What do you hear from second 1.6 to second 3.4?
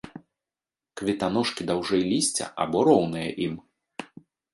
даўжэй лісця або роўныя